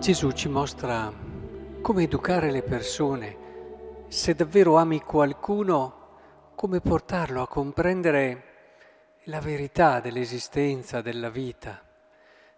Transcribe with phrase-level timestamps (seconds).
[0.00, 1.12] Gesù ci mostra
[1.82, 3.36] come educare le persone,
[4.08, 8.44] se davvero ami qualcuno, come portarlo a comprendere
[9.24, 11.82] la verità dell'esistenza, della vita,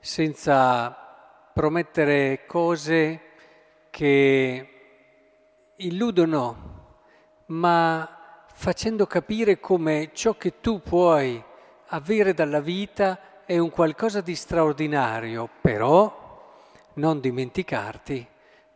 [0.00, 3.20] senza promettere cose
[3.90, 4.68] che
[5.76, 6.56] illudono,
[7.46, 11.40] ma facendo capire come ciò che tu puoi
[11.86, 16.26] avere dalla vita è un qualcosa di straordinario, però
[16.98, 18.26] non dimenticarti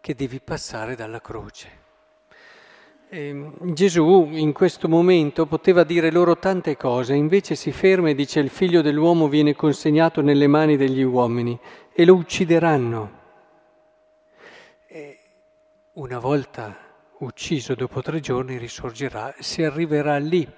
[0.01, 1.81] che devi passare dalla croce.
[3.09, 8.15] E ehm, Gesù in questo momento poteva dire loro tante cose, invece si ferma e
[8.15, 11.59] dice il figlio dell'uomo viene consegnato nelle mani degli uomini
[11.93, 13.21] e lo uccideranno.
[14.87, 15.19] E
[15.95, 16.75] una volta
[17.19, 20.49] ucciso dopo tre giorni risorgerà, si arriverà lì.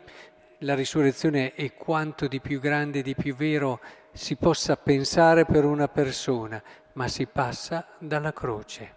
[0.64, 3.80] La risurrezione è quanto di più grande, di più vero
[4.12, 6.62] si possa pensare per una persona,
[6.94, 8.94] ma si passa dalla croce.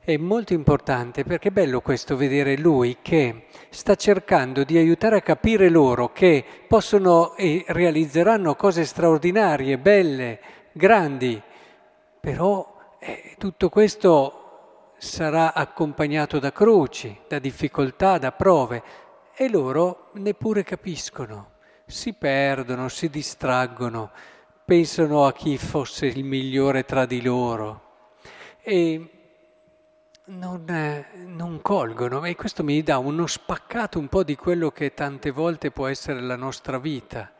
[0.00, 5.22] È molto importante perché è bello questo vedere lui che sta cercando di aiutare a
[5.22, 10.40] capire loro che possono e realizzeranno cose straordinarie, belle,
[10.72, 11.40] grandi,
[12.18, 18.82] però eh, tutto questo sarà accompagnato da croci, da difficoltà, da prove
[19.40, 21.52] e loro neppure capiscono,
[21.86, 24.10] si perdono, si distraggono
[24.66, 27.82] pensano a chi fosse il migliore tra di loro.
[28.60, 29.08] E
[30.26, 35.30] non, non, colgono e questo mi dà uno spaccato un po' di quello che tante
[35.30, 37.32] volte può essere la nostra vita,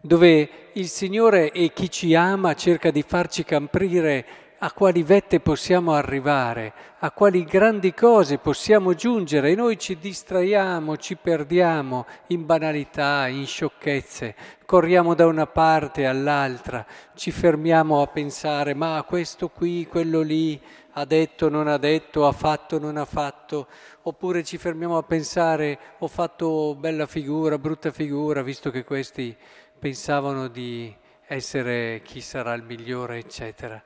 [0.00, 4.26] dove il Signore e chi ci ama cerca di farci camprire
[4.64, 10.96] a quali vette possiamo arrivare, a quali grandi cose possiamo giungere e noi ci distraiamo,
[10.96, 14.34] ci perdiamo in banalità, in sciocchezze,
[14.64, 20.58] corriamo da una parte all'altra, ci fermiamo a pensare ma questo qui, quello lì,
[20.92, 23.66] ha detto, non ha detto, ha fatto, non ha fatto,
[24.04, 29.36] oppure ci fermiamo a pensare ho fatto bella figura, brutta figura, visto che questi
[29.78, 30.90] pensavano di
[31.26, 33.82] essere chi sarà il migliore, eccetera.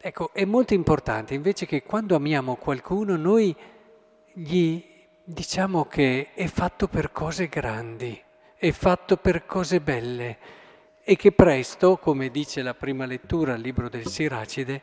[0.00, 3.54] Ecco, è molto importante invece che quando amiamo qualcuno noi
[4.32, 4.80] gli
[5.24, 8.22] diciamo che è fatto per cose grandi,
[8.54, 10.38] è fatto per cose belle
[11.02, 14.82] e che presto, come dice la prima lettura al libro del Siracide,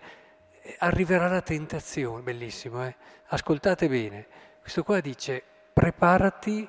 [0.80, 2.96] arriverà la tentazione, bellissimo, eh?
[3.28, 4.28] ascoltate bene,
[4.60, 6.68] questo qua dice preparati,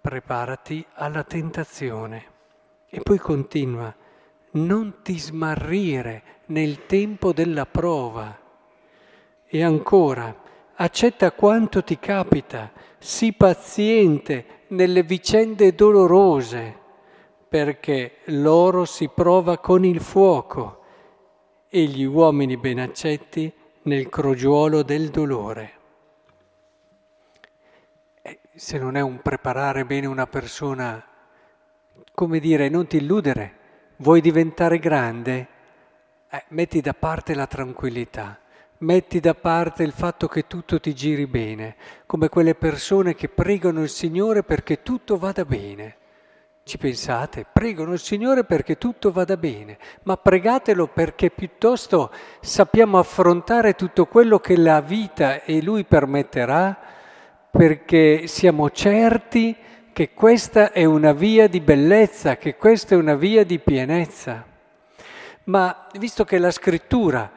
[0.00, 2.36] preparati alla tentazione.
[2.88, 3.94] E poi continua
[4.64, 8.38] non ti smarrire nel tempo della prova.
[9.46, 10.34] E ancora,
[10.74, 16.76] accetta quanto ti capita, sii paziente nelle vicende dolorose,
[17.48, 20.82] perché l'oro si prova con il fuoco
[21.68, 23.50] e gli uomini ben accetti
[23.82, 25.72] nel crogiuolo del dolore.
[28.22, 31.02] Eh, se non è un preparare bene una persona,
[32.12, 33.57] come dire, non ti illudere,
[34.00, 35.48] Vuoi diventare grande?
[36.30, 38.38] Eh, metti da parte la tranquillità,
[38.78, 41.74] metti da parte il fatto che tutto ti giri bene,
[42.06, 45.96] come quelle persone che pregano il Signore perché tutto vada bene.
[46.62, 47.44] Ci pensate?
[47.52, 54.38] Pregano il Signore perché tutto vada bene, ma pregatelo perché piuttosto sappiamo affrontare tutto quello
[54.38, 56.78] che la vita e Lui permetterà,
[57.50, 59.56] perché siamo certi
[59.98, 64.46] che questa è una via di bellezza, che questa è una via di pienezza.
[65.46, 67.28] Ma visto che la scrittura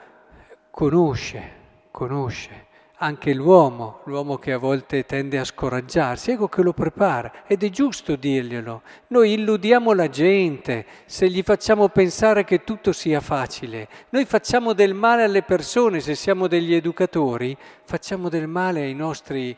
[0.69, 1.51] conosce,
[1.89, 2.67] conosce
[2.97, 7.69] anche l'uomo, l'uomo che a volte tende a scoraggiarsi, ecco che lo prepara ed è
[7.71, 8.83] giusto dirglielo.
[9.07, 13.87] Noi illudiamo la gente se gli facciamo pensare che tutto sia facile.
[14.09, 19.57] Noi facciamo del male alle persone, se siamo degli educatori, facciamo del male ai nostri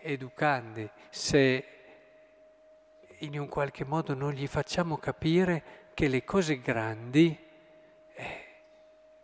[0.00, 1.71] educandi se
[3.22, 7.36] in un qualche modo non gli facciamo capire che le cose grandi
[8.14, 8.44] eh,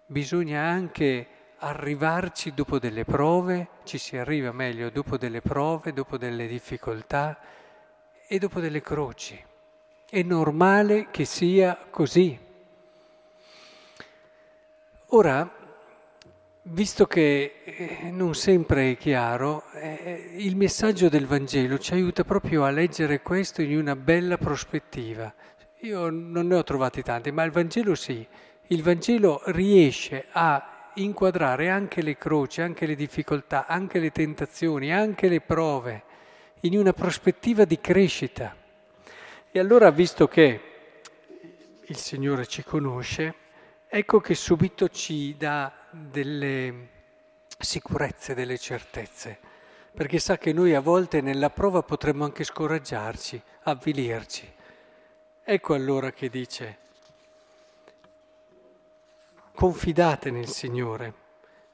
[0.07, 1.27] bisogna anche
[1.59, 7.39] arrivarci dopo delle prove, ci si arriva meglio dopo delle prove, dopo delle difficoltà
[8.27, 9.43] e dopo delle croci.
[10.09, 12.39] È normale che sia così.
[15.07, 15.58] Ora,
[16.63, 22.65] Visto che eh, non sempre è chiaro, eh, il messaggio del Vangelo ci aiuta proprio
[22.65, 25.33] a leggere questo in una bella prospettiva.
[25.83, 28.27] Io non ne ho trovati tanti, ma il Vangelo sì.
[28.67, 35.29] Il Vangelo riesce a inquadrare anche le croci, anche le difficoltà, anche le tentazioni, anche
[35.29, 36.03] le prove,
[36.63, 38.55] in una prospettiva di crescita.
[39.51, 40.61] E allora, visto che
[41.87, 43.35] il Signore ci conosce,
[43.89, 46.89] ecco che subito ci dà delle
[47.59, 49.39] sicurezze, delle certezze,
[49.93, 54.53] perché sa che noi a volte nella prova potremmo anche scoraggiarci, avvilirci.
[55.43, 56.79] Ecco allora che dice,
[59.55, 61.15] confidate nel Signore,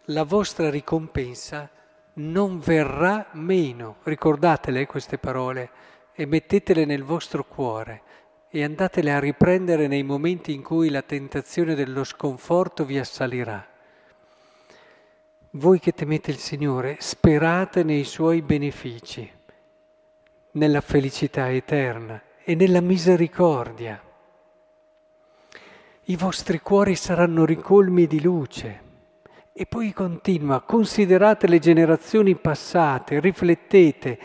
[0.09, 1.69] la vostra ricompensa
[2.15, 3.97] non verrà meno.
[4.05, 5.71] Ricordatele queste parole
[6.15, 8.03] e mettetele nel vostro cuore
[8.57, 13.67] e andatele a riprendere nei momenti in cui la tentazione dello sconforto vi assalirà.
[15.51, 19.29] Voi che temete il Signore, sperate nei suoi benefici,
[20.53, 24.01] nella felicità eterna e nella misericordia.
[26.05, 28.83] I vostri cuori saranno ricolmi di luce.
[29.53, 34.19] E poi continua, considerate le generazioni passate, riflettete,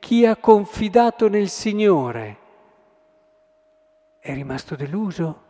[0.00, 2.45] chi ha confidato nel Signore
[4.26, 5.42] è rimasto deluso?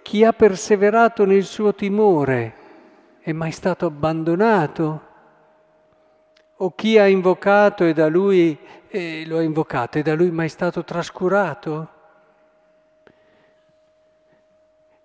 [0.00, 2.54] Chi ha perseverato nel suo timore
[3.20, 5.06] è mai stato abbandonato?
[6.60, 8.58] O chi ha invocato e da lui
[8.88, 11.88] e lo ha invocato e da lui mai stato trascurato?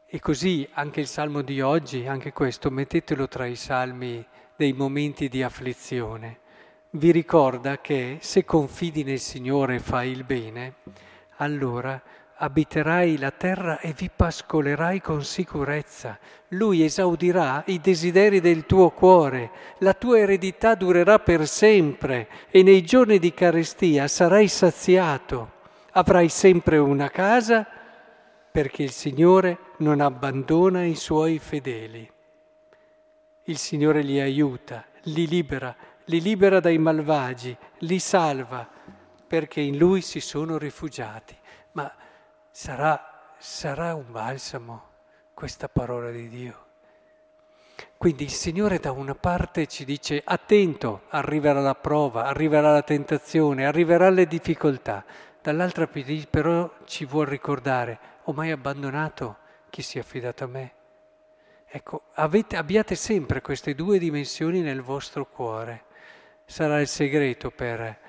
[0.06, 4.26] E così anche il salmo di oggi, anche questo, mettetelo tra i salmi
[4.56, 6.40] dei momenti di afflizione
[6.96, 10.76] vi ricorda che se confidi nel Signore e fai il bene,
[11.38, 12.02] allora
[12.36, 16.18] abiterai la terra e vi pascolerai con sicurezza.
[16.50, 22.84] Lui esaudirà i desideri del tuo cuore, la tua eredità durerà per sempre e nei
[22.84, 25.52] giorni di carestia sarai saziato.
[25.92, 27.66] Avrai sempre una casa
[28.52, 32.10] perché il Signore non abbandona i suoi fedeli.
[33.46, 35.76] Il Signore li aiuta, li libera
[36.06, 38.68] li libera dai malvagi, li salva,
[39.34, 41.36] perché in lui si sono rifugiati.
[41.72, 41.92] Ma
[42.52, 44.90] sarà, sarà un balsamo
[45.34, 46.66] questa parola di Dio.
[47.98, 53.66] Quindi il Signore da una parte ci dice attento, arriverà la prova, arriverà la tentazione,
[53.66, 55.04] arriverà le difficoltà,
[55.42, 55.90] dall'altra
[56.30, 59.38] però ci vuol ricordare, ho mai abbandonato
[59.72, 60.74] chi si è affidato a me?
[61.66, 65.86] Ecco, avete, abbiate sempre queste due dimensioni nel vostro cuore
[66.46, 68.00] sarà il segreto per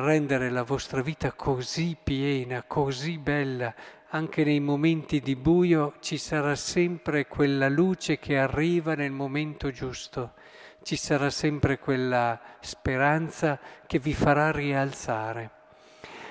[0.00, 3.74] rendere la vostra vita così piena, così bella.
[4.10, 10.34] Anche nei momenti di buio ci sarà sempre quella luce che arriva nel momento giusto,
[10.82, 15.50] ci sarà sempre quella speranza che vi farà rialzare.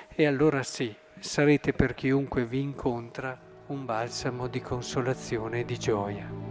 [0.08, 6.45] E allora sì, sarete per chiunque vi incontra un balsamo di consolazione e di gioia.